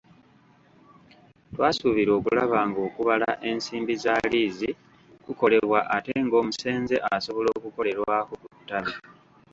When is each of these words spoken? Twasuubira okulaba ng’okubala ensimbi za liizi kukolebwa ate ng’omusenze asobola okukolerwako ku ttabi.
Twasuubira 1.53 2.11
okulaba 2.19 2.57
ng’okubala 2.69 3.29
ensimbi 3.49 3.93
za 4.03 4.15
liizi 4.31 4.69
kukolebwa 5.25 5.79
ate 5.95 6.13
ng’omusenze 6.25 6.95
asobola 7.15 7.49
okukolerwako 7.57 8.33
ku 8.41 8.47
ttabi. 8.61 8.93